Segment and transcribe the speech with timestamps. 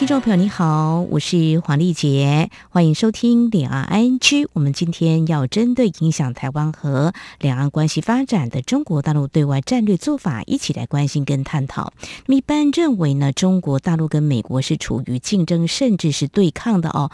[0.00, 4.48] 听众朋友你好，我是黄丽杰，欢迎收听两岸 ING。
[4.54, 11.92] 我们今天要针对影响台湾和两岸关系发展的中国大陆对外战略做法，一起来关心跟探讨。
[12.24, 17.10] 那么一般认为呢，中国大陆跟美国是处于竞争甚至是对抗的哦。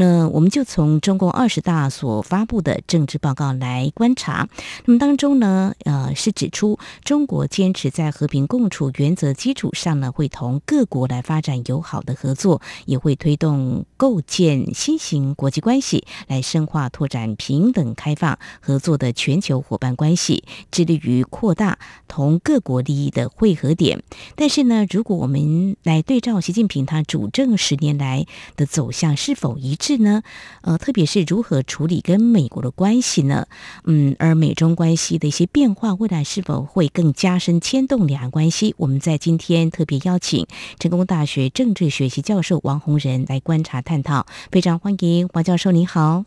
[0.00, 4.48] 那我们就从中共二十大所发布的政治报告来观察。
[4.84, 24.00] 那么当中呢，呃，是指出中国坚持在和平共处原则基础上呢，会同各国来发展友好的合作，也会推动构建新型国际关系，来深化拓展平等开放合作的全球伙伴关系，致力于扩大同各国利益的汇合点。
[24.36, 29.87] 但是呢，如果我们来对照习近平他主政十年来的走向，是否一致？
[29.88, 30.22] 是呢，
[30.60, 33.46] 呃，特别是如何处理跟美国的关系呢？
[33.84, 38.74] 嗯，而美中关系的一些变化，未来是否会更加深牵动两岸关系？
[38.76, 40.46] 我们在今天特别邀请
[40.78, 46.26] 成功大学政治学系教授王洪仁来观察探讨，非常欢迎王教授，你好。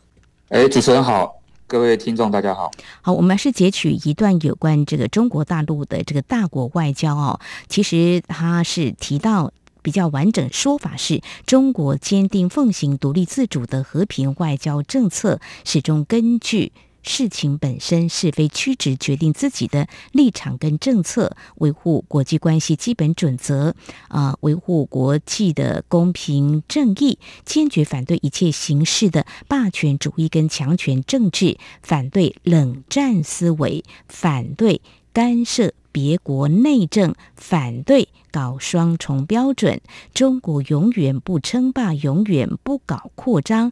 [0.49, 1.35] 哎，主持人好，
[1.67, 2.71] 各位听众大家好。
[3.03, 9.51] 好，我们还是截取一段有关这个中国大陆的这个大国外交哦，其实他是提到。
[9.81, 16.71] 比较完整说法是中国坚定奉行独立自主的和平外交政策，始终根据
[17.03, 23.73] 事情本身是非曲直决定自己的立场跟政策，维护国际关系基本准则，
[24.07, 39.81] 啊，维护国际的公平正义，坚决反对一切形式的霸权主义跟强权政治，反对冷战思维，反对干涉别国内政，反对搞双重标准。
[40.13, 43.71] 中国永远不称霸，永远不搞扩张。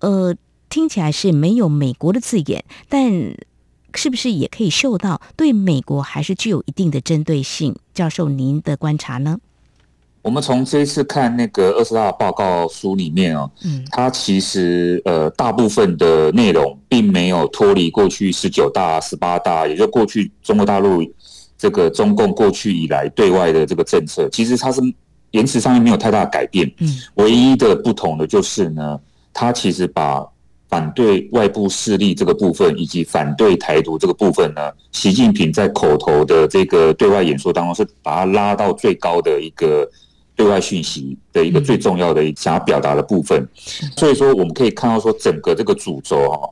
[0.00, 0.34] 呃，
[0.68, 3.34] 听起来是没有美国的字眼，但
[3.94, 7.74] 是不是也可以嗅到对美国还是具有一定的针对性？
[7.94, 9.38] 教授，您的观察呢？
[10.20, 21.00] 我们从这一次看那个二十大报告书里面哦，嗯，它其实呃大部分的内容并没有脱离过去十九大、十八大，也就过去中国大陆
[21.58, 24.80] 这个中共过去以来对外的这个政策，其实它是
[25.30, 28.98] 言辞上面没有太大的改变，嗯，唯一的不同的就是呢，
[29.32, 30.26] 它其实把
[30.68, 39.88] 反对外部势力这个部分以及反对台独这个部分呢，习近平在口头的这个对外演说当中是把它拉到最高的一个。
[40.38, 43.48] 对外讯息的一个最重要的想要表达的部分，
[43.96, 46.50] 所以说我们可以看到说整个这个主轴哈，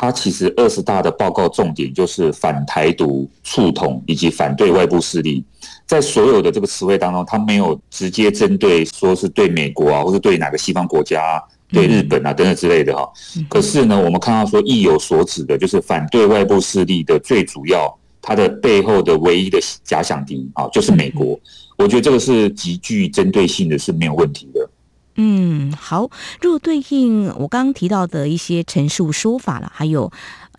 [0.00, 5.44] 它其实二十大的报告重点就是反台独、促统以及反对外部势力，
[5.84, 13.06] 在所有的这个词汇当中，它没有直接针对说是对美国啊，或是对哪个西方国家啊、对日本啊等等之类的哈。
[13.46, 21.38] 可是呢，我们看到说意有所指的，就是反对外部势力的最主要，它的背后的唯一的假想敌啊，就是美国。
[21.76, 24.69] 我觉得这个是极具针对性的，是没有问题的。
[25.22, 26.08] 嗯，好。
[26.40, 30.10] 如果对应我刚刚提到的一些陈述说法了，还有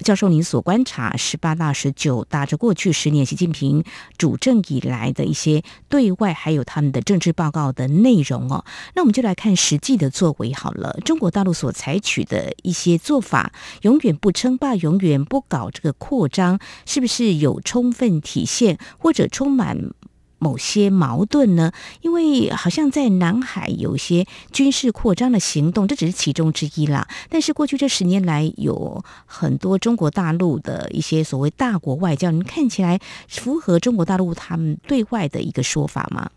[0.04, 3.84] 教授您所观察十八大、十九大这过去十年习近平
[4.20, 8.64] 主政以来的一些对外还有他们的政治报告的内容哦，
[8.94, 11.00] 那我们就来看实际的作为好了。
[11.04, 13.52] 中国大陆所采取的一些做法，
[13.82, 19.92] 永远不称霸，永远不搞这个扩张，是不是有充分体现或者充满？
[20.42, 21.72] 某些矛盾呢？
[22.02, 27.08] 因为好像在南海有些军事扩张的行动，这只是其中之一啦。
[27.30, 36.28] 但是过去这十年来，有很多中国大陆的一些所谓大国外交，你看起来符合中国大陆他们对外的一个说法吗？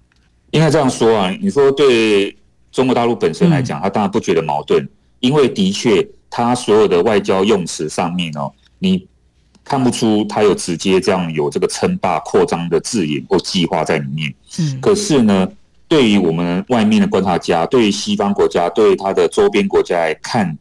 [0.50, 2.36] 应该这样说啊，你说对
[2.70, 4.86] 中国大陆本身来讲，他当然不觉得矛盾，
[5.20, 9.08] 因为的确他所有的外交用词上面哦，你。
[9.64, 14.32] 看不出他有直接这样有这个称霸扩张的字眼或计划在里面。
[14.58, 15.48] 嗯，可是呢，
[15.88, 20.56] 对于我们外面的观察家，对于西方国家，对于他的周边国家来看，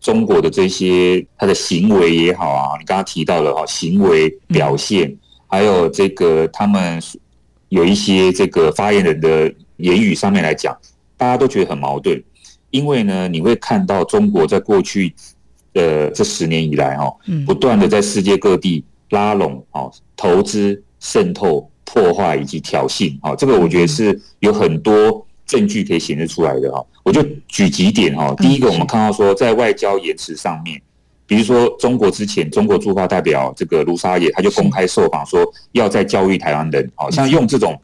[0.00, 5.16] 中国的这些他的行为也好啊，你刚刚提到了哈，行为表现，
[5.46, 7.02] 还有这个他们
[7.70, 10.76] 有一些这个发言人的言语上面来讲，
[11.16, 12.22] 大家都觉得很矛盾，
[12.70, 15.14] 因为呢，你会看到中国在过去。
[15.74, 17.14] 呃，这十年以来，哈，
[17.46, 26.84] 不断的在世界各地拉拢，哦，投资、渗透、破坏以及挑衅，哈，这个我觉得是有很多证据可以显示出来的，哈。
[27.02, 28.34] 我就举几点，哈。
[28.38, 30.80] 第一个，我们看到说，在外交言辞上面，
[31.26, 37.76] 比如说中国之前，中国驻华代表这个卢沙野，他就公开受访说，要在教育台湾人，好像用这种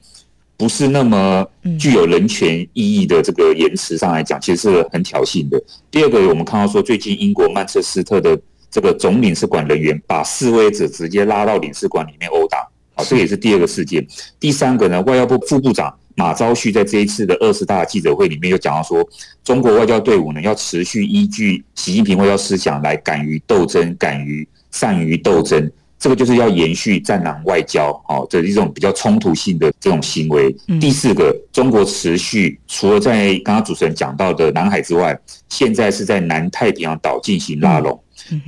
[0.59, 5.63] 不是那么具有人权意义的这个言辞上来讲，其实是很挑衅的。
[5.89, 8.37] 第二个，我们看到说，最近英国曼彻斯特的
[8.69, 14.05] 这个总领事馆人员把示威者直接拉到领事馆里面殴打，好，这也是第二个事件。
[14.41, 19.09] 第三个呢，外交部副部长马朝旭在这一次的二十大记者会里面又讲到说，
[19.45, 25.71] 中国外交队伍呢要持续依据习近平外交思想来敢于斗争，敢于善于斗争。
[25.99, 30.55] 这个就是要延续战狼外交，哦，这一种比较冲突性的这种行为。
[30.81, 35.19] 第四个，中国持续除了在刚刚主持人讲到的南海之外，
[35.49, 38.01] 现在是在南太平洋岛进行拉拢。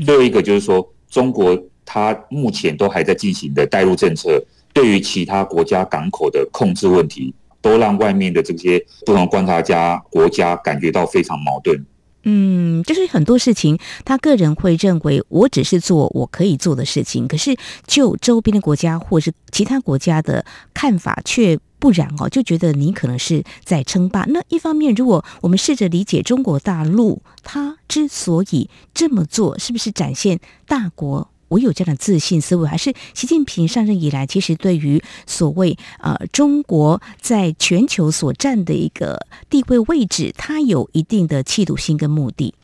[0.05, 4.41] 最后一个就是说，中国它目前都还在进行的带入政策，
[4.73, 11.85] 对于其他国家港口的控制问题，都让外面的这些不同观察家国家感觉到非常矛盾。
[12.25, 17.57] 嗯，就是很多事情，他个人会认为我只是做我可以做的事情，可是
[17.87, 20.45] 就周边的国家或是其他国家的
[20.75, 24.25] 看法却不然哦，就觉得你可能是在称霸。
[24.29, 31.31] 那一方面，如果我们试着理解中国大陆，它之所以这么做，是不是展现大国？
[31.51, 42.55] 我有这样的自信思维，还是习近平上任以来，其实对于所谓呃中国在全球所占的一个地位位置，他有一定的企图心跟目的。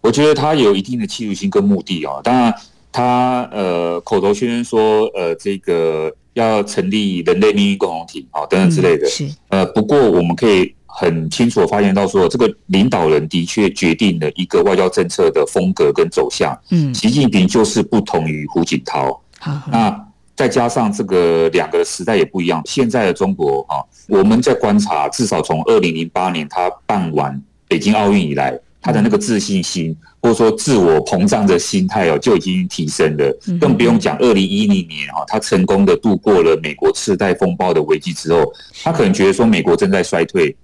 [0.00, 2.54] 我觉得他有一定的企图心跟目的啊，当然
[2.90, 10.74] 他呃口头宣称说呃这个要成立人类命运共同体啊等等之类的，是呃不过我们可以。
[10.92, 16.58] 很清楚发现到说，这个领导人的确决定了一个外交政策的风格跟走向。
[16.70, 19.22] 嗯，习近平就是不同于胡锦涛。
[19.38, 20.06] 好，那
[20.36, 22.60] 再加上这个两个时代也不一样。
[22.64, 33.38] 现在的中国啊，我们在观察，至少从二零零八年他办完北京奥运以来，他的那个自信心或者说自我膨胀的心态哦，就已经提升了。
[33.60, 38.52] 更不用讲二零一零年啊，他成功的度过了美国次贷风暴的危机之后，
[38.82, 40.56] 他可能觉得说美国正在衰退。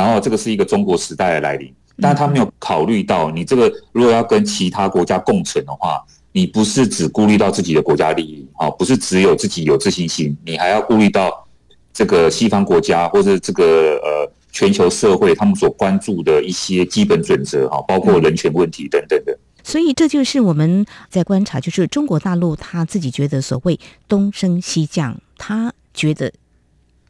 [0.00, 1.70] 然后这个是一个中国时代的来临，
[2.00, 6.02] 但他没有考虑到，你这个如果要跟其他国家共存的话，
[6.32, 11.46] 你不是只顾虑到自己的国家利益啊，不是只有自己有自信心，你还要顾虑到
[11.92, 19.38] 这个西方国家或者这个呃全球社会他们所关注的一些基本准则哈，包括人权问题等等的。
[19.62, 26.32] 所以这就是我们在观察，就是中国大陆他自己觉得所谓东升西降，他觉得。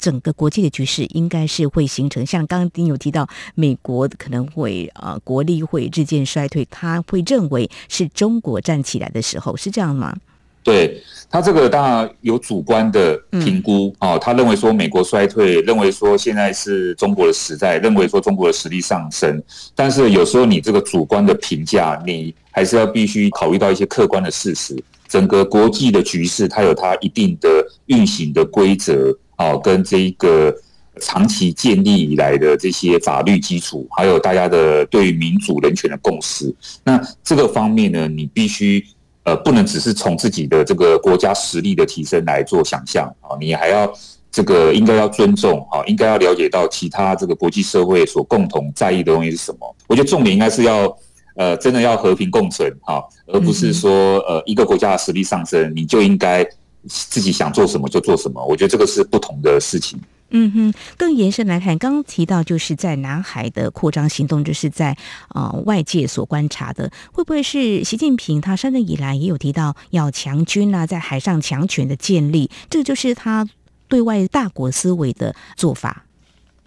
[0.00, 10.16] 整个国际的局势应该是会形成，像刚刚您有提到，美国可能会啊、呃、国力会日渐衰退，他会认为是中国站起来的时候，是这样吗？
[10.62, 19.42] 对，他这个当然有主观的评估啊、他认为说美国衰退，认为说现在是中国的时代，认为说中国的实力上升，
[19.74, 24.76] 但是有时候你这个主观的评价，你还是要必须考虑到一些客观的事实，
[25.08, 27.48] 整个国际的局势它有它一定的
[27.86, 29.16] 运行的规则。
[29.40, 30.54] 哦，跟这一个
[31.00, 36.54] 长期建立以来的这些法律基础，还有大家的对于民主人权的共识，
[36.84, 38.84] 那这个方面呢，你必须
[39.24, 43.90] 呃不能只是从自己的这个国家实力的提升来做想象啊，你还要
[44.30, 49.76] 这个应该要尊重啊，应该要了解到其他这个国际社会所共同在意的东西是什么。
[49.86, 50.94] 我觉得重点应该是要
[51.36, 56.46] 呃真的要和平共存哈，而不是说呃一个国家的实力上升，你就应该。
[56.88, 60.00] 自己想做什么就做什么，我觉得这个是不同的事情。
[60.32, 64.96] 嗯哼，更延伸来看，刚刚提到就是在南海的扩张行动，就是在
[65.28, 73.48] 啊、外界所观察的，会不会是习近平他上任以来也有提到要强军啊，在海上强权的建立，这就是他
[73.88, 76.04] 对外大国思维的做法。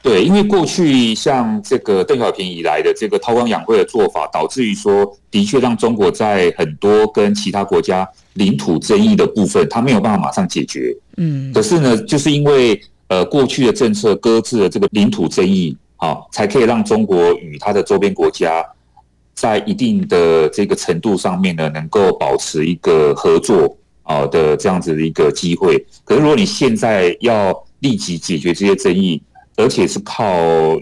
[0.04, 10.94] 对，因为过去像这个邓小平以来的这个韬光养晦的做法，导致于说，的确让中国在很多跟其他国家领土争议的部分，他没有办法马上解决。
[11.16, 18.62] 嗯，可是呢，就是因为呃过去的政策搁置了这个领土争议，好，才可以让中国与它的周边国家
[19.34, 25.78] 在一定的这个程度上面呢，能够保持一个合作啊的这样子的一个机会。
[26.04, 29.22] 可是如果你现在要立即解决这些争议，
[29.56, 30.26] 而且是靠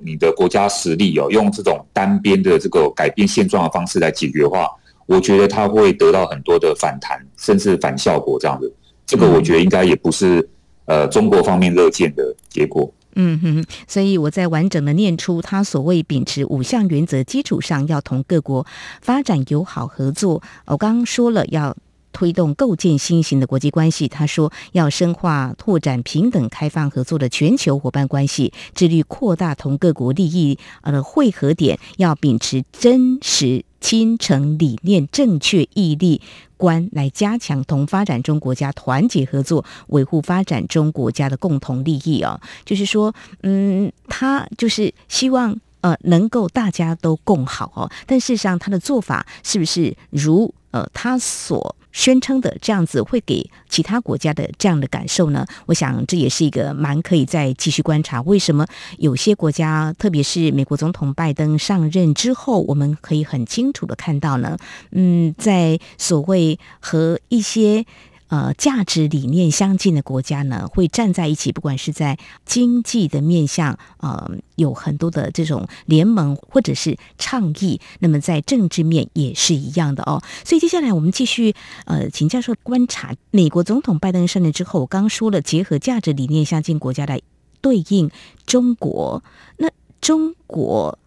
[0.03, 4.69] 你的国家实力哦，用这种单边的这个改变现状的方式来解决的话，
[5.05, 8.73] 我觉得他会得到很多的反弹，甚至反效果这样子。
[9.05, 10.47] 这个我觉得应该也不是
[10.85, 12.89] 呃中国方面乐见的结果。
[13.15, 18.65] 嗯哼，所以我在完整的念出他所谓秉持五项原则基础上，要同各国
[19.01, 20.41] 发展友好合作。
[20.65, 21.75] 我刚刚说了要。
[22.11, 36.21] 推动构建新型的国际关系，他说要深化拓展平等开放合作的全球伙伴关系，致力扩大同各国利益呃汇合点，要秉持真实亲诚理念、正确毅力
[36.57, 42.39] 观来加强同发展中国家团结合作，维护发展中国家的共同利益哦。
[42.63, 47.89] 就是说，嗯，他就是希望呃能够大家都共好哦。
[48.05, 55.45] 但事实上，他的做法是不是如呃他所宣称的这样子会给其他国家的这样的感受呢？
[55.65, 58.21] 我想这也是一个蛮可以再继续观察。
[58.21, 58.65] 为什么
[58.97, 64.57] 有些国家，特别是美国总统拜登上任之后，我们可以很清楚的看到呢？
[64.91, 67.85] 嗯，在所谓和一些。
[68.31, 77.81] 呃，价值理念相近的国家呢，会站在一起，不管是在经济的面向，呃，有很多的这种联盟或者是倡议。
[77.99, 80.23] 那么在政治面也是一样的哦。
[80.45, 87.21] 所以接下来我们继续呃，请教授观察美国总统拜登上任之后，我刚说了，结合价值理念相近国家来
[87.59, 88.09] 对应
[88.45, 89.21] 中国，
[89.57, 89.69] 那
[89.99, 90.97] 中国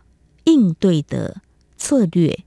[0.44, 1.40] 应对的
[1.78, 2.44] 策略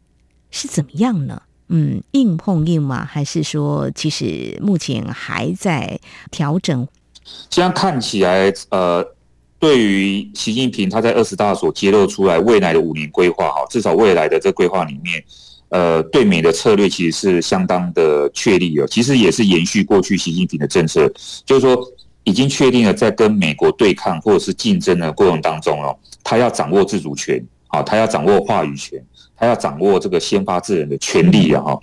[0.51, 1.41] 是怎么样呢？
[1.69, 3.03] 嗯，硬碰硬吗？
[3.03, 5.99] 还是说，其实目前还在
[6.31, 6.87] 调整？
[7.49, 9.05] 现在看起来，呃，
[9.59, 15.21] 对于习近平他在二十大所揭露出来未来的五年规划，哈，至少未来的这规划里面，
[15.67, 18.87] 呃，对美的策略其实是相当的确立了。
[18.87, 21.11] 其实也是延续过去习近平的政策，
[21.45, 21.77] 就是说
[22.23, 25.93] 已经确定了在跟美国对抗或者是竞争的过程当中哦，
[26.23, 29.03] 他要掌握自主权，啊，他要掌握话语权。
[29.37, 31.79] 他要掌握这个先发制人的权利啊，哈，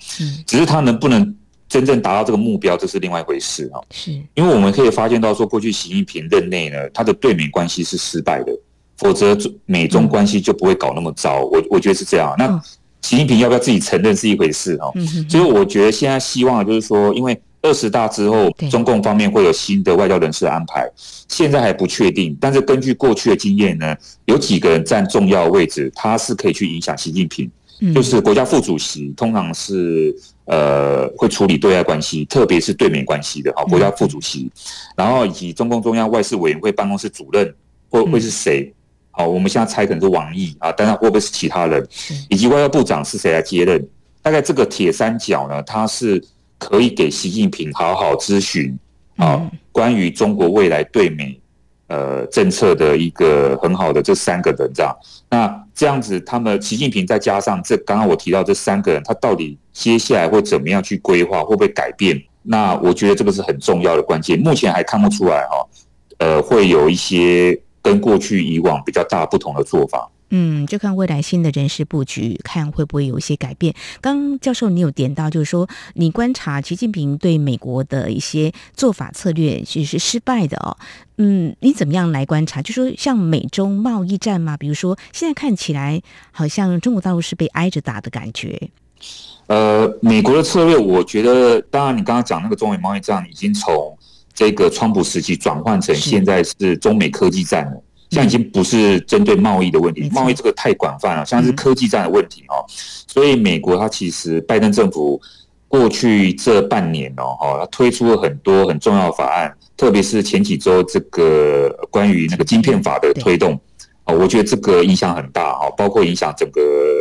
[0.47, 1.35] 只是他能不能
[1.69, 3.81] 真正达到这个目标，这是另外一回事啊。
[3.91, 8.53] 是，因为我们可以发现到说，过去习近平任内呢，他的对美关系是失败的，
[8.99, 11.41] 否则美中关系就不会搞那么糟。
[11.41, 12.35] 我我觉得是这样。
[12.37, 12.61] 那
[13.03, 14.89] 习近平要不要自己承认是一回事啊。
[15.29, 17.41] 所以我觉得现在希望就是说，因为。
[17.65, 20.87] 二十大之后，中共方面会有新的外交人士安排，
[21.29, 22.37] 现在还不确定。
[22.39, 27.51] 但是根据过去的经验呢，有几个人占重要位置，他是可以去影响习近平。
[27.95, 34.53] 就是国家副主席，通常是呃会处理对外关系，特别是对美关系的哈，国家副主席。
[34.95, 37.51] 然后以及中共中央外事委员会办公室主任
[37.89, 38.71] 会会是谁？
[39.11, 41.83] 好，我们现在猜可能是王毅啊，当然会不会是其他人？
[42.29, 43.89] 以及外交部长是谁来接任？
[44.21, 46.23] 大概这个铁三角呢，他是。
[46.65, 48.79] 可以给习近平好好咨询
[49.17, 51.39] 啊，关于中国未来对美
[51.89, 54.97] 呃政策的一个很好的这三个人这样。
[55.29, 62.19] 那这样子，他们习近平再加上这刚刚我提到这三个人，他到底接下来会怎么样去规划，会不会改变？
[62.43, 64.39] 那我觉得这个是很重要的关键。
[64.39, 65.67] 目前还看不出来哈，
[66.19, 70.11] 呃，会有一些跟过去以往比较大不同的做法。
[70.37, 73.73] 嗯，就看未来新的人事布局，看会不会有一些改变。
[74.01, 80.77] 刚刚教授你有点到，就是说你观察习近平对美国的一些做法策略其实是失败的哦。
[81.19, 82.61] 嗯，你怎么样来观察？
[82.61, 88.71] 就说像美中贸易战嘛，比如说现在看起来好像中国大陆是被挨着打的感觉。
[89.47, 93.97] 呃，美国的策略，我觉得当然你刚刚讲那个中美贸易战已经从
[94.33, 97.84] 这个川普时期转换成现在是中美科技战了。
[98.15, 102.65] 现在已经不是针对贸易的问题，贸易这个太广泛了，像是科技战的问题哦。
[102.69, 105.21] 所以美国它其实拜登政府
[105.67, 113.59] 过去这半年哦，哈，它推出了很多很重要的法案，特别是前几周这个关于那个晶片法的推动
[114.05, 116.61] 哦，我觉得这个影响很大哈，包括影响整个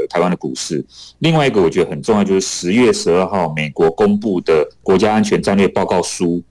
[0.10, 0.84] 台湾的股市。
[1.20, 6.42] 另外一个我觉得很重要，就是十月十二号美国公布的国家安全战略报告书。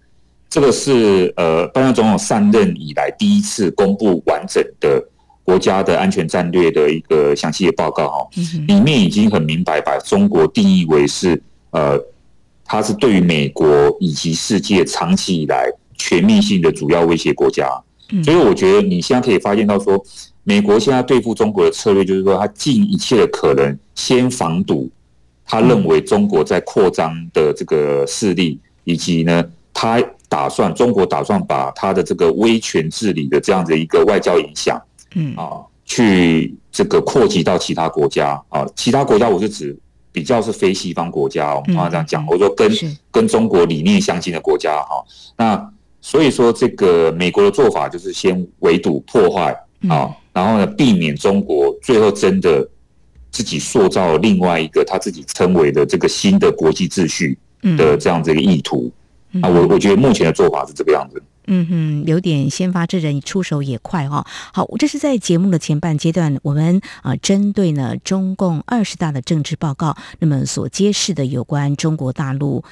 [0.53, 5.03] 这个是呃，拜登总统上任以来第一次公布完整的
[5.43, 8.29] 国家的安全战略的一个详细的报告哈，
[8.69, 11.99] 里面已经很明白把中国定义为是呃，
[12.67, 13.67] 它是对于美国
[13.99, 17.67] 以及世界长期以来全面性的主要威胁国家，
[18.23, 20.05] 所以我觉得你现在可以发现到说，
[20.45, 24.91] 美国现在对付中国的策略就是说，他尽一切的可能先防堵
[25.47, 29.43] 他认为中国在扩张的这个势力，以及呢，
[29.73, 29.99] 他。
[30.33, 34.81] 打算中国打算把他的这个威权治理的这样的一个外交影响，
[35.15, 39.79] 嗯啊，去这个扩及到其他国家啊，其他国家我是指
[40.11, 42.73] 比较是非西方国家，我们刚刚这样讲，我说跟
[43.11, 45.05] 跟中国理念相近的国家哈。
[45.37, 45.71] 那
[46.01, 49.55] 所以说，这个美国的做法就是先围堵破坏
[49.91, 52.67] 啊，然后呢，避免中国最后真的
[53.31, 57.37] 自己塑造另外一个他自己称为的这个新的国际秩序
[57.77, 58.91] 的这样子一个意图。
[59.41, 61.23] 啊，我我觉得目前的做法是这个样子。
[61.47, 64.25] 嗯哼，有点先发制人，出手也快哦。
[64.53, 72.63] 好，这是在节目的前半阶段，我们啊针对呢中共二十大的政治报告，那么所揭示的有关中国大陆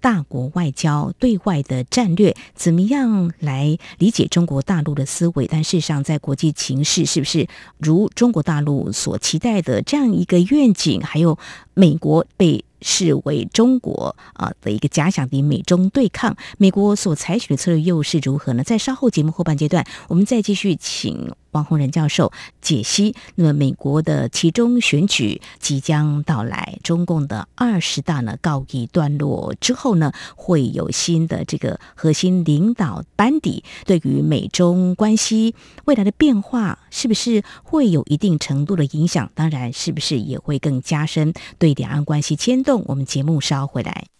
[0.00, 5.48] 大国外交对外的战略，怎么样来理解中国大陆的思维？
[5.48, 7.48] 但事实上，在国际情势是不是
[7.78, 11.00] 如中国大陆所期待的这样一个愿景？
[11.02, 11.36] 还有
[11.74, 18.62] 美国被视为中国啊的一个假想敌，美中对抗，美国所采取的策略又是如何呢？
[18.62, 23.14] 在稍后节目后半阶段，我们再继续请王洪仁教授解析。
[23.34, 35.54] 那么，美国的其中选举即将到来，中共的二十大呢告一段落之后呢，会有新的这个核心领导班底，对于美中关系
[35.84, 39.30] 未来的变化，是不是会有一定程度的影响？
[39.34, 42.84] 当然，是不是也会更加深对两岸关系牵动？
[42.86, 44.19] 我们节目稍回来。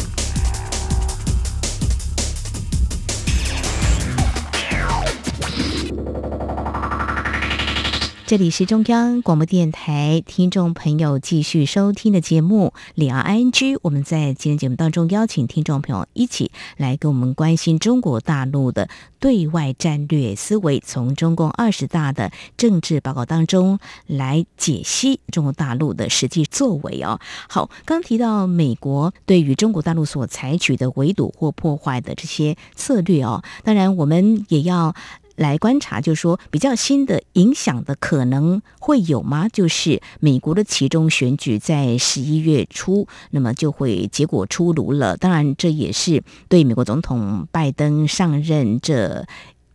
[8.31, 13.51] 这里是中央广播电台，听众朋友继续收听的节目《两岸 ING》。
[13.81, 18.87] 我们在今天节目当中邀请听众朋友一起来跟我们关心中国大陆的
[19.19, 27.19] 对外战略思维，从中共二十大的政治报告当中来解析中国大陆的实际作为哦。
[27.49, 34.95] 好，刚提到美国对于中国大陆所采取的围堵或破坏的这些策略哦，当然我们也要。
[35.35, 39.47] 来观察，就是说比较新的影响的可能会有吗？
[39.49, 45.17] 就是美国的其中选举在十一月初，那么就会结果出炉了。
[45.17, 49.25] 当然，这也是对美国总统拜登上任这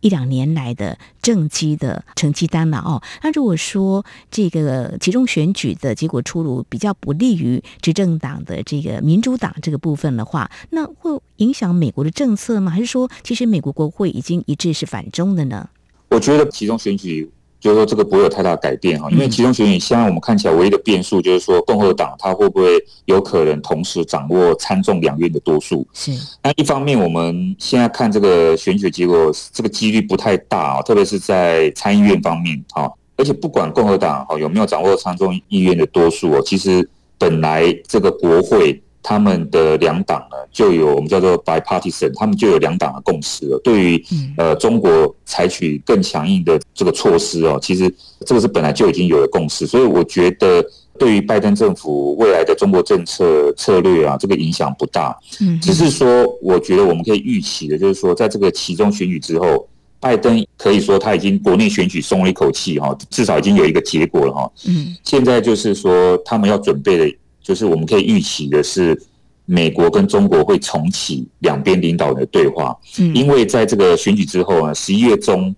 [0.01, 3.01] 一两年来的政绩的成绩单了哦。
[3.23, 12.71] 那如果说这个集中选举的结果出炉比较不利于执政党的这个民主党这个部分的话，那会影响美国的政策吗？
[12.71, 15.69] 还是说其实美国国会已经一致是反中的呢？
[16.09, 17.31] 我觉得集中选举。
[17.59, 25.85] 就是说，这个不会有太大改变哈，因为其中选举现在我们看起来唯一的变数就是说，共和党它会不会有可能同时掌握参众两院的多数？
[25.93, 26.11] 是。
[26.43, 32.89] 那一方面，我们现在看这个选举结果，这个几率不太大啊，特别是在参议院方面啊。
[33.15, 38.81] 而且不管共和党哈有没有掌握参众议院的多数哦，其实本来这个国会。
[39.09, 43.57] 他们的两党呢，就有我们叫做 bipartisan，他们就有两党的共识了。
[43.63, 47.89] 对于呃中国采取更强硬的这个措施哦，其实
[48.25, 50.61] 这个是本来就已经有了共识，所以我觉得
[50.99, 55.17] 对于拜登政府未来的中国政策策略啊，这个影响不大。
[55.39, 59.65] 嗯，只是说我觉得我们可以预期的，就是说在这个其中选举之后，
[60.01, 64.51] 拜登可以说他已经国内选举松了一口气哈，至少已经有一个结果了哈。
[64.67, 67.17] 嗯，现在就是说他们要准备的。
[67.47, 69.01] 就是我们可以预期的是，
[69.45, 75.55] 美国跟中国会重启两边领导人的对话，嗯，因为在这个选举之后啊，十一月中，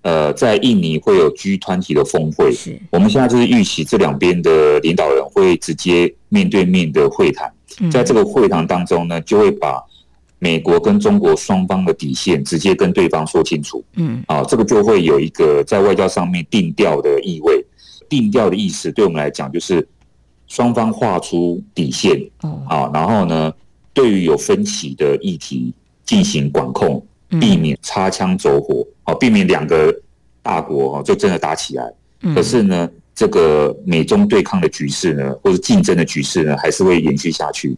[0.00, 7.52] 呃，在印尼会有 G 团体的峰会，是，我们现在就是预期这两边的领导人会直接面对面的会谈，
[7.90, 9.84] 在这个会谈当中呢，就会把
[10.38, 17.62] 美国跟中国双方的底线直接跟对方说清楚，嗯，啊，这个就会有一个在外交上面定调的意味，
[18.08, 19.86] 定调的意思对我们来讲就是。
[20.48, 22.20] 双方画出底线，
[22.68, 23.52] 啊，然后呢，
[23.92, 25.72] 对于有分歧的议题
[26.04, 27.04] 进行管控，
[27.40, 29.94] 避免擦枪走火，啊，避免两个
[30.42, 31.92] 大国就真的打起来。
[32.34, 37.76] 可是呢，这个美中对抗的局势呢，或者竞争的局势呢，还是会延续下去。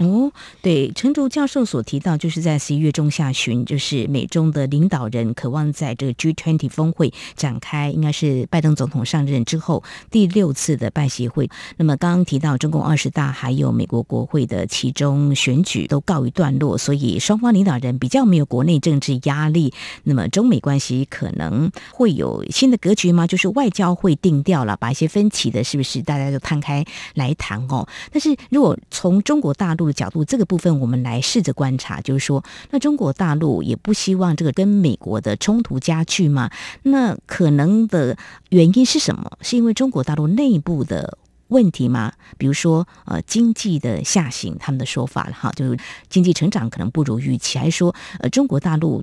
[0.00, 11.48] 哦，对，陈竹教授所提到，就是在十一月中下旬，就是美中的领导人渴望在这个 G20 峰会展开，应该是拜登总统上任之后第六次的拜协会。
[11.76, 19.72] 那么刚刚提到中共二十大，还有美国国会的其中选举都告一段落，所以双方领导人比较没有国内政治压力。
[20.02, 23.28] 那么中美关系可能会有新的格局吗？
[23.28, 27.86] 就是外交会定调了，把一些分歧的，是不是大家就摊开来谈哦？
[28.10, 36.50] 但是如果从中国大陆角度，这个部分我们来试着观察，就是说，那中国大陆也不希望这个跟美国的冲突加剧吗？
[36.82, 38.16] 那可能的
[38.50, 39.38] 原因是什么？
[39.40, 41.18] 是因为中国大陆内部的
[41.48, 42.12] 问题吗？
[42.38, 49.02] 比如说，呃，经济的下行，他们的说法了哈，就是经济成长可能不如预期，还是说，呃，中国大陆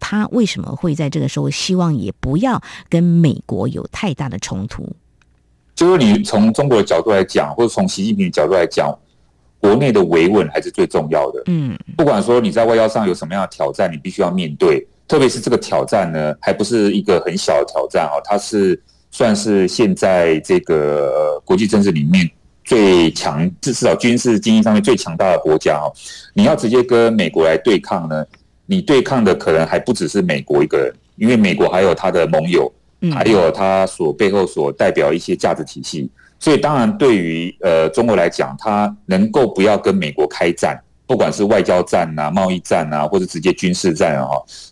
[0.00, 4.94] 他为什么会在这个时候希望也不要跟美国有太大的冲突？
[5.74, 8.96] 就是你从中国的角度来讲，或者从习近平的角度来讲。
[9.60, 11.42] 国内的维稳还是最重要的。
[11.46, 14.86] 嗯，不管说你在外交上有什么样的挑战，你必须要面对。
[15.08, 18.80] 特别是这个挑战呢，还不是一个很小的挑战哦，它是
[19.12, 22.28] 算是现在这个国际政治里面
[22.64, 25.86] 最强，至少军事经济上面最强大的国家哦。
[26.34, 28.24] 你要直接跟美国来对抗呢，
[28.66, 32.72] 你对抗的可能还不只是美国一个人，因为美国还有他的盟友，
[33.12, 36.10] 还有他所背后所代表一些价值体系。
[36.46, 40.80] 所以当然，对于呃中国来讲，他能够不要跟美国开战。
[41.04, 44.28] 不管是外交战啊、贸易战啊，或者直接军事战啊，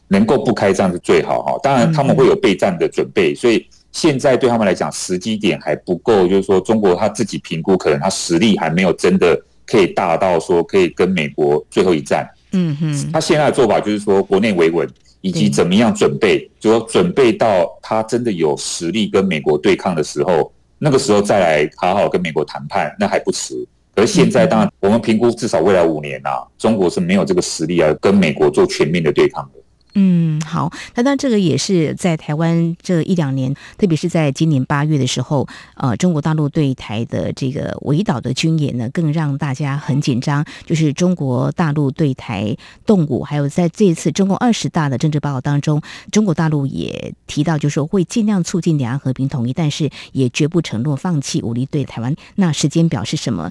[0.07, 1.59] 能够不开战是最好哈。
[1.65, 12.25] 当然他们会有备战的准备，所以现在对他们来讲时机点还不够，就是说中国他自己评估，可能他实力还没有真的可以大到说可以跟美国最后一战。
[12.53, 14.89] 嗯哼，他现在的做法就是说国内维稳，
[15.23, 23.55] 以及怎么样准备，就说准备到他真的有实力跟美国对抗的时候，那个时候再来好好跟美国谈判，那还不迟。
[23.97, 29.61] 而现在，当然，我们评估至少未来五年啊，中国是没有这个实力啊，跟美国做全面的对抗的。
[29.95, 40.45] 嗯，好，那当然这个也是在台湾这一两年，特别是在今年八月的时候，呃，中国大陆对台的这个围岛的军演呢，更让大家很紧张。
[40.67, 45.81] 就是中国大陆对台动武，还有在这一次中共二十大的政治报告当中，
[46.11, 52.15] 中国大陆也提到，就是说会尽量促进两岸和平统一，但是也绝不承诺放弃武力对台湾。
[52.35, 53.49] 那时间表是什么？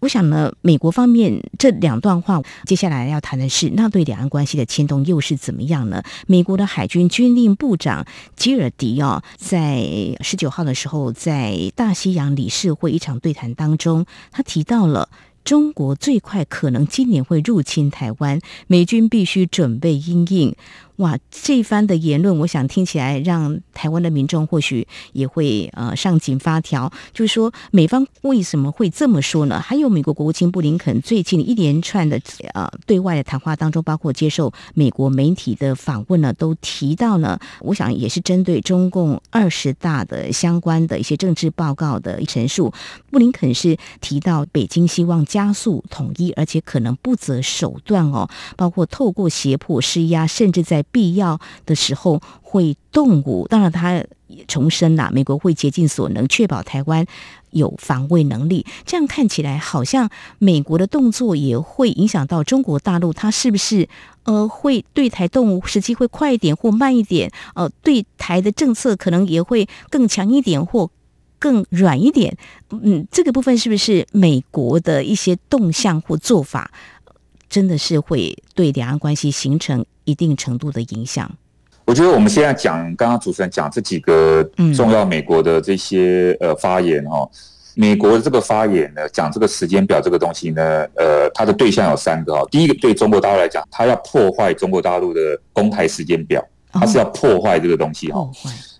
[0.00, 6.02] 我想呢，美国方面这两段话，接下来要谈的是，那对两岸关系的牵动又是怎么样呢？
[6.26, 9.86] 美国的海军军令部长基尔迪哦，在
[10.20, 15.08] 十九号的时候，在大西洋理事会一场对谈当中，他提到了。
[15.44, 20.54] 中国最快可能今年会入侵台湾，美军必须准备应应。
[21.02, 26.92] 哇，这番的言论，我想听起来让台湾的民众或许也会呃上紧发条。
[27.12, 29.58] 就是说，美方为什么会这么说呢？
[29.60, 32.20] 还有美国国务卿布林肯最近一连串的
[32.54, 37.40] 呃对外的谈话当中，包括接受美国媒体的访问呢，都提到了。
[37.58, 42.72] 我想也是针对中共二十大的相关的一些政治报告的陈述。
[43.10, 53.48] 布林肯是提到北京希望加速统一，而且可能不择手段哦，包括透过胁迫施压，甚至在必要的时候会动武。
[53.48, 54.04] 当然，他
[54.46, 57.04] 重申了美国会竭尽所能确保台湾
[57.50, 58.64] 有防卫能力。
[58.86, 63.88] 这样看起来，好像美国的动作也会影响到中国大陆，他是不是
[64.22, 67.32] 呃会对台动武时机会快一点或慢一点？
[67.54, 70.90] 呃，对台的政策可能也会更强一点或？
[71.38, 72.36] 更软一点，
[72.70, 76.70] 嗯，这个部分是不是美国的一些动向或做法，
[77.52, 81.30] 真的是会对两岸关系形成一定程度的影响？
[81.84, 84.42] 我觉得我们现在讲，刚刚主持人讲这几个
[84.74, 87.28] 重要美国的这些呃发言哈，
[87.74, 90.62] 美国的这个发言呢，讲这个时间表这个东西呢，
[90.96, 98.20] 呃，它的对象有三个哈，第一个对中国大陆来讲，它要破坏中国大陆的公台时间表，它是要破坏这个东西哈。
[98.20, 98.30] 哦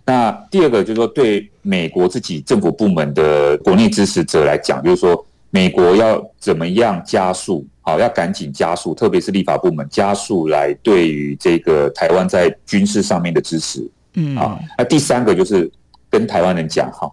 [0.04, 15.70] 那第二个就是说，对美国自己政府部门的国内支持者来讲，就是说，美国要怎么样加速，好，要赶紧加速，特别是立法部门加速来对于这个台湾在军事上面的支持，嗯，啊，那第三个就是
[16.10, 17.08] 跟台湾人讲，哈，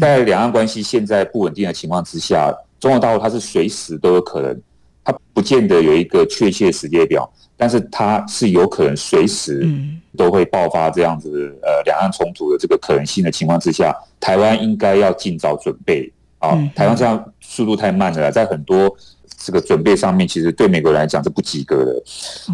[0.00, 4.60] 在两岸关系现在不稳定的情况之下，中国大陆它是随时都有可能，
[5.04, 7.32] 它不见得有一个确切时间表。
[7.56, 9.68] 但是它是有可能随时
[10.16, 16.56] 都会爆发这样子呃两岸冲突的这个可能性的情况之下，台湾应该要尽早准备啊。
[16.74, 18.96] 台湾这样速度太慢了，在很多
[19.42, 22.02] 这个准备上面，其实对美国人来讲是不及格的。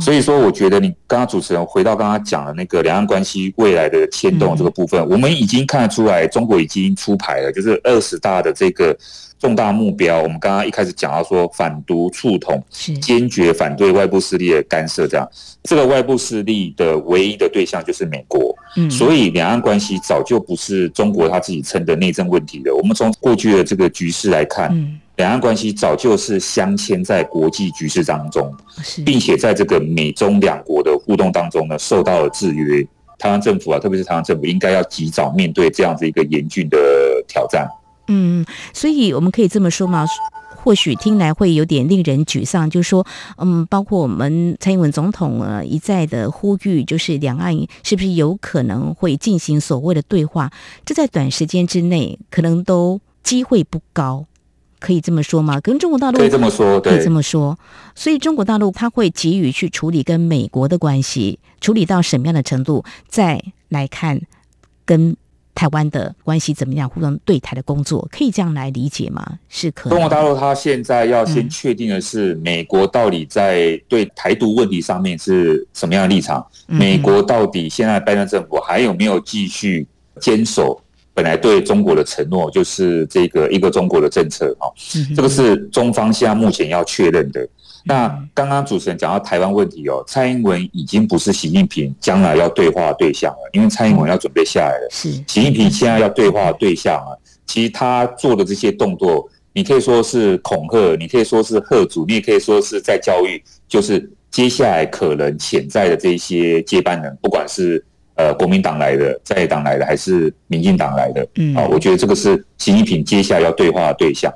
[0.00, 8.96] 所以说，我觉得你刚刚主持人回到刚刚讲的那个两岸关系未来的牵动这个部分，我们已经看得出来，中国已经出牌了，就是二十大的这个。
[9.38, 12.58] 重大目标，我们刚刚一开始讲到说反独促统，
[13.02, 15.28] 坚决反对外部势力的干涉，这样，
[15.64, 22.74] 这个外部势力的唯一的对象就是美国，嗯，所以两岸关系早就不是中国他自己称的内政问题了。
[22.74, 24.74] 我们从过去的这个局势来看，
[25.16, 28.54] 两岸关系早就是镶嵌在国际局势当中，
[29.04, 32.86] 并且在这个美中两国的互动当中呢，受到了制约。
[33.18, 36.78] 台湾政府啊，特别是台湾政府，应该要及早面对这样子一个严峻的
[37.26, 37.66] 挑战。
[38.08, 40.04] 嗯，所以我们可以这么说嘛，
[40.54, 43.06] 或许听来会有点令人沮丧，就是说，
[43.38, 50.52] 嗯，包括我们蔡英文总统啊一再的呼吁，就是两岸是不是有可能会进行所谓的对话，
[50.84, 54.26] 这在短时间之内可能都机会不高，
[54.78, 55.60] 可以这么说吗？
[55.60, 57.58] 跟中国大陆可以这么说，对，可以这么说。
[57.94, 64.20] 所以中国大陆他会急于去处理跟美国的关系，处理到什么样的程度，再来看
[64.84, 65.16] 跟。
[65.58, 69.38] 台湾的关系怎么样互相对台的工作，可以这样来理解吗？
[69.48, 69.88] 是可。
[69.88, 76.46] 中国大陆他现在要先确定的是，美国到底在对台独问题上面是什么样的立场？
[76.66, 79.88] 美国到底现在拜登政府还有没有继续
[80.20, 80.78] 坚守
[81.16, 84.54] 本来对中国的承诺，就是这个一个中国的政策？
[84.60, 84.70] 哈，
[85.16, 87.48] 这个是中方现在目前要确认的。
[87.86, 94.88] 那刚刚主持人讲到台湾问题哦，蔡英文已经不是习近平将来要对话的对象了，因为蔡英文要准备下来了。
[94.90, 107.82] 是，习近平现在要对话的对象啊，其实他做的这些动作，你可以说是恐吓，你可以说是吓阻，你也可以说是在教育，就是接下来可能潜在的这些接班人，不管是
[108.16, 114.32] 呃国民党来的、在野党来的，还是民进党来的，嗯，啊，我觉得这个是习近平接下来要对话的对象。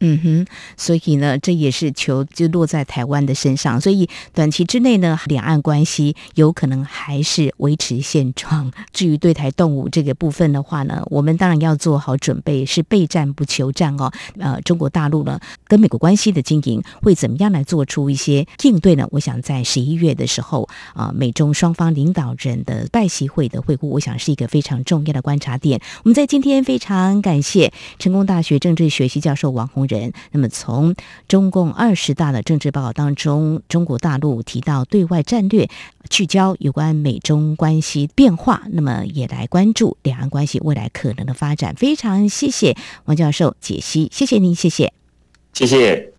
[0.00, 3.80] 嗯哼，所以呢，这也是球就落在台湾的身上。
[3.80, 8.70] 所以短期之内呢，两岸关系有可能还是维持现状。
[8.92, 14.12] 至于对台动武这个部分的话呢，我们当然要做好准备，是备战不求战哦。
[14.38, 19.08] 呃，中国大陆呢跟美国关系的经营会怎么样来做出一些应对呢？
[19.12, 25.80] 我想在十一月的时候啊，美中双方领导人的拜习会的会晤，我想是一个非常重要的观察点。
[26.04, 30.12] 我们在今天非常感谢成功大学政治学系教授王人。
[30.32, 30.94] 那么，从
[31.28, 35.68] 中共二十大的政治报告当中，中国大陆提到对外战略
[36.10, 41.74] 聚焦有关美中关系变化，那么也来关注两岸关系未来可能的发展。
[41.74, 44.92] 非常谢谢王教授解析，谢谢您，谢谢，
[45.52, 46.15] 谢谢。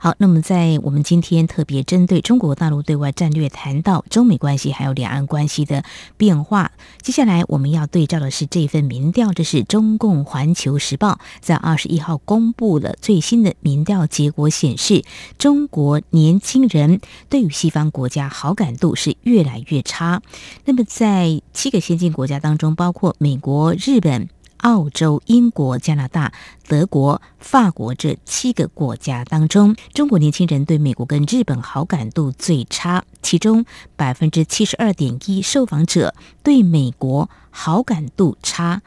[0.00, 5.82] 好，那么在我们今天特别针对中国大陆对外战略谈到中美关系还有两岸关系的
[6.16, 6.70] 变化，
[7.02, 15.04] 接下来我们要对照的是这份民调，这是中共环球时报在二十一号公布了最新的民调结果，显示
[15.36, 20.22] 中国年轻人对于西方国家好感度是越来越差。
[20.64, 24.28] 那么在七个先进国家当中，包括美国、日本。
[24.58, 26.32] 澳洲、英国、加拿大、
[26.66, 33.04] 德国、法国这七个国家当中，中国年轻人对美国跟日本好感度最差。
[33.22, 33.64] 其中，
[33.96, 38.82] 百分之七十二点一受访者对美国好感度差，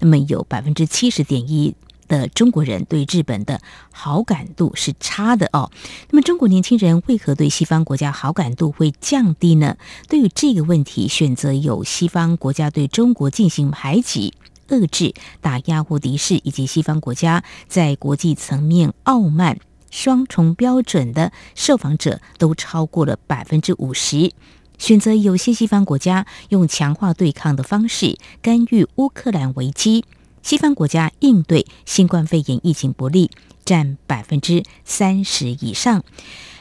[0.00, 1.74] 那么有百分之七十点一
[2.08, 5.70] 的中国人对日本的好感度是差的哦。
[6.10, 9.76] 那么，中国年轻人为何对西方国家好感度会降低呢？
[10.08, 14.34] 对于这个问题，选择有西方国家对中国进行排挤。
[14.72, 19.58] 遏制、打压或敌视，以及西方国家在国际层面傲慢、
[19.90, 24.32] 双重标准的受访者都超过了百分之五十。
[24.78, 30.04] 选择有些西方国家用强化对抗的方式干预乌克兰危机，
[30.42, 33.30] 西方国家应对新冠肺炎疫情不利，
[33.64, 36.02] 占百分之三十以上。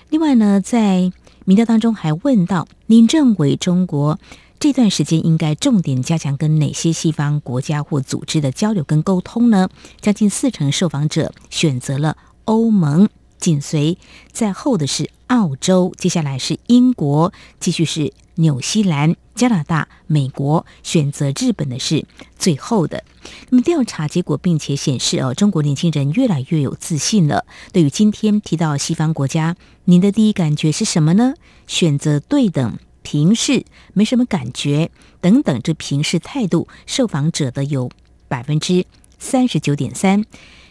[0.10, 1.12] 另外呢，在
[1.46, 4.20] 民调当中还问到：您认为中国？
[4.62, 9.68] 这段时间应该重点加强跟哪些西方国家或组织的交流跟沟通呢？
[10.00, 13.98] 将近四成受访者选择了欧盟，紧随
[14.32, 22.06] 在后的是澳洲，接下来是英国，继续是纽西兰、加拿大、美国，选择日本的是
[22.38, 23.04] 最后的。
[23.50, 27.48] 那么调查结果并且显示哦，中国年轻人越来越有自信了。
[27.74, 31.34] 对于今天提到西方国家，您的第一感觉是什么呢？
[31.66, 32.78] 选择对等。
[33.04, 37.90] 平视没什么感觉等等，这平视态度，受访者的有
[38.28, 38.86] 百分之
[39.20, 40.24] 三十九点三；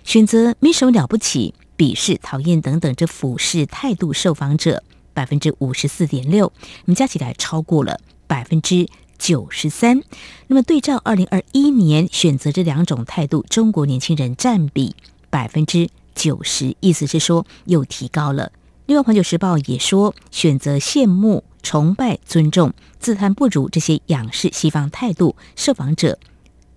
[0.04, 6.46] 选择没什么了不起，鄙视、讨厌等等，这俯视态度，受访者百分之五十四点六。
[6.46, 8.88] 我们加起来超过了百分之
[9.18, 10.02] 九十三。
[10.46, 14.94] 那么对照二零二一年，选择这两种态度，中国年轻人占比
[15.28, 18.52] 百分之九十，意思是说又提高了。
[18.86, 21.44] 另外，《环球时报》也说，选择羡慕。
[21.62, 26.18] 崇拜、尊重、自叹不如这些仰视西方态度，受访者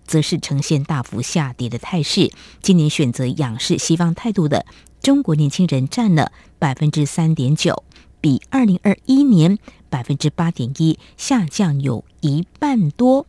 [0.05, 2.31] 则是呈现大幅下跌的态势。
[2.61, 4.65] 今年选择仰视西方态度的
[5.01, 7.83] 中国年轻人占了百分之三点九，
[8.21, 9.57] 比二零二一年
[9.89, 13.25] 百分之八点一下降有一半多。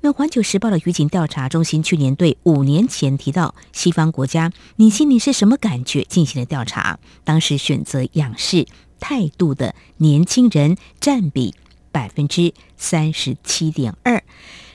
[0.00, 6.02] 那《环球时报》的舆情调查中心去年对五年前提到西方国家，你心里是什么感觉？
[6.04, 8.66] 进行了调查，当时选择仰视。
[9.04, 11.54] 态度的年轻人占比
[11.92, 14.24] 百分之三十七点二。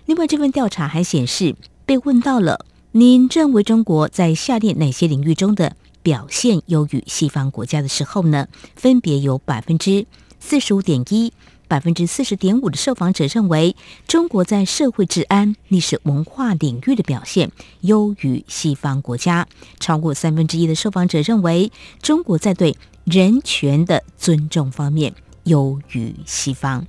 [0.05, 8.47] 另外，这份调查还显示，被问到了您认为中国在下列哪些领域中的表现优于西方国家的时候呢？
[8.75, 10.05] 分别有百分之
[10.39, 11.33] 四十五点一、
[11.69, 13.75] 百分之四十点五的受访者认为
[14.07, 17.51] 中国在社会治安、历史文化领域的表现
[17.81, 19.47] 优于西方国家。
[19.79, 26.85] 超过三分之一的受访者认为中国在对人权的尊重方面优于西方，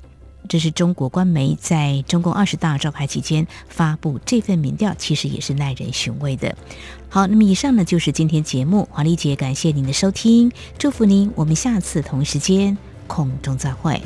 [0.48, 6.56] 这是中国官媒在中共二十大召开期间发布这份民调，其实也是耐人寻味的。
[7.08, 14.00] 好，那么以上呢就是今天节目，华丽姐感谢您的收听，祝福您，我们下次同一时间空中再会。